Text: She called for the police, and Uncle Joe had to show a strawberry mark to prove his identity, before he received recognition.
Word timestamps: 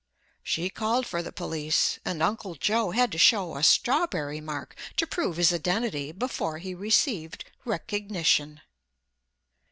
She 0.41 0.71
called 0.71 1.05
for 1.05 1.21
the 1.21 1.31
police, 1.31 1.99
and 2.03 2.23
Uncle 2.23 2.55
Joe 2.55 2.89
had 2.89 3.11
to 3.11 3.19
show 3.19 3.55
a 3.55 3.61
strawberry 3.61 4.41
mark 4.41 4.75
to 4.97 5.05
prove 5.05 5.37
his 5.37 5.53
identity, 5.53 6.11
before 6.11 6.57
he 6.57 6.73
received 6.73 7.45
recognition. 7.65 8.61